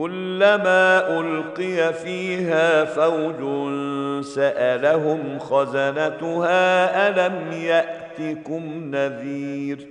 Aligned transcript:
كلما 0.00 1.08
ألقي 1.20 1.92
فيها 1.92 2.84
فوج 2.84 3.40
سألهم 4.24 5.38
خزنتها 5.38 7.08
ألم 7.08 7.52
يأتكم 7.52 8.94
نذير؟ 8.94 9.86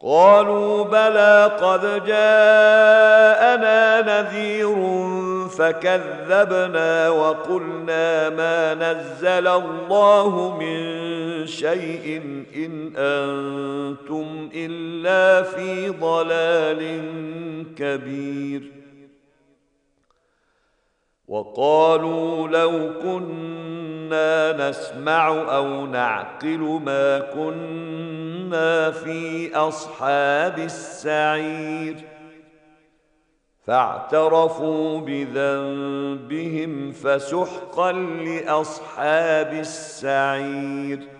قالوا 0.00 0.84
بلى 0.84 1.50
قد 1.60 2.04
جاءنا 2.06 4.00
نذير 4.00 4.76
فكذبنا 5.48 7.08
وقلنا 7.08 8.28
ما 8.30 8.74
نزل 8.74 9.48
الله 9.48 10.56
من 10.60 11.21
شيء 11.46 12.22
إن 12.56 12.92
أنتم 12.96 14.50
إلا 14.54 15.42
في 15.42 15.88
ضلال 15.88 16.82
كبير. 17.74 18.72
وقالوا 21.28 22.48
لو 22.48 22.92
كنا 23.02 24.68
نسمع 24.68 25.28
أو 25.56 25.86
نعقل 25.86 26.80
ما 26.84 27.18
كنا 27.18 28.90
في 28.90 29.54
أصحاب 29.54 30.58
السعير. 30.58 31.96
فاعترفوا 33.66 35.00
بذنبهم 35.00 36.92
فسحقا 36.92 37.92
لأصحاب 37.92 39.52
السعير. 39.52 41.11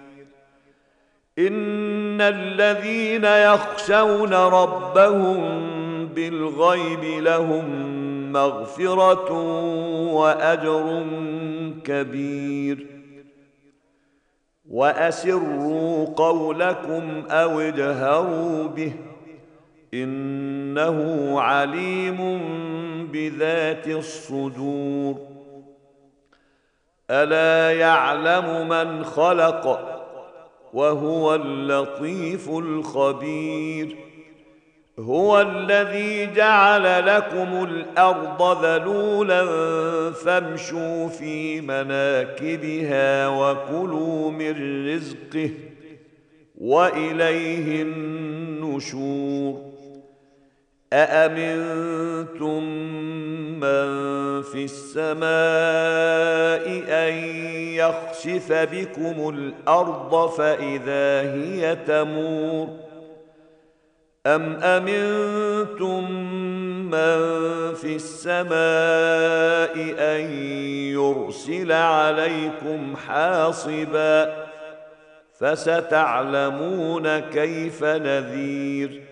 إن 1.38 2.20
الذين 2.20 3.24
يخشون 3.24 4.34
ربهم 4.34 5.62
بالغيب 6.06 7.04
لهم 7.04 7.92
مغفرة 8.32 9.32
وأجر 10.12 11.06
كبير. 11.84 12.86
وأسروا 14.70 16.06
قولكم 16.16 17.22
أو 17.30 17.60
اجهروا 17.60 18.68
به 18.68 18.92
إنه 19.94 21.40
عليم 21.40 22.40
بذات 23.12 23.88
الصدور. 23.88 25.16
ألا 27.10 27.78
يعلم 27.78 28.68
من 28.68 29.04
خلق 29.04 29.91
وهو 30.72 31.34
اللطيف 31.34 32.50
الخبير. 32.50 33.96
هو 34.98 35.40
الذي 35.40 36.26
جعل 36.34 37.06
لكم 37.06 37.64
الأرض 37.64 38.64
ذلولا 38.64 39.44
فامشوا 40.10 41.08
في 41.08 41.60
مناكبها 41.60 43.28
وكلوا 43.28 44.30
من 44.30 44.86
رزقه 44.88 45.50
وإليه 46.58 47.82
النشور. 47.82 49.71
اامنتم 50.92 52.64
من 53.60 54.42
في 54.42 54.64
السماء 54.64 55.22
ان 56.88 57.14
يخسف 57.74 58.52
بكم 58.52 59.28
الأرض 59.28 60.30
فاذا 60.30 61.20
هي 61.34 61.76
تمور 61.86 62.68
أم 64.26 64.56
أمنتم 64.62 66.12
من 66.90 67.18
في 67.74 67.96
السماء 67.96 68.52
أن 69.98 70.30
يرسل 70.92 71.72
عليكم 71.72 72.96
حاصبا 72.96 74.46
فستعلمون 75.40 77.18
كيف 77.18 77.84
نذير 77.84 79.11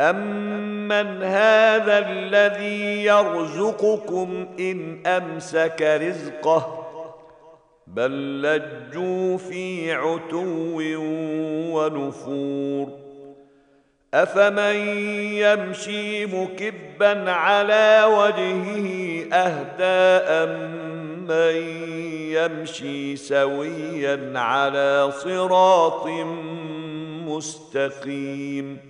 امن 0.00 1.22
هذا 1.22 1.98
الذي 1.98 3.04
يرزقكم 3.04 4.46
ان 4.60 5.06
امسك 5.06 5.82
رزقه 6.02 6.86
بل 7.86 8.42
لجوا 8.42 9.36
في 9.36 9.92
عتو 9.92 10.80
ونفور 11.74 12.88
افمن 14.14 14.74
يمشي 15.34 16.26
مكبا 16.26 17.30
على 17.30 18.04
وجهه 18.06 19.24
اهدى 19.32 20.24
امن 20.44 21.30
يمشي 22.32 23.16
سويا 23.16 24.32
على 24.38 25.10
صراط 25.12 26.06
مستقيم 27.26 28.89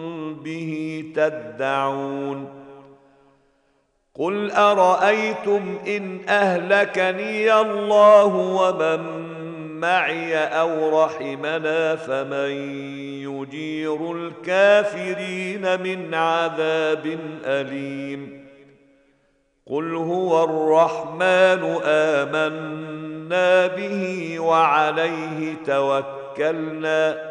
به 0.33 1.03
تدعون 1.15 2.61
قل 4.15 4.51
أرأيتم 4.51 5.77
إن 5.87 6.19
أهلكني 6.29 7.53
الله 7.53 8.35
ومن 8.35 9.01
معي 9.79 10.37
أو 10.37 11.03
رحمنا 11.03 11.95
فمن 11.95 12.51
يجير 13.23 14.11
الكافرين 14.11 15.81
من 15.81 16.13
عذاب 16.13 17.17
أليم 17.45 18.41
قل 19.65 19.95
هو 19.95 20.43
الرحمن 20.43 21.77
آمنا 21.85 23.67
به 23.67 24.39
وعليه 24.39 25.55
توكلنا 25.65 27.30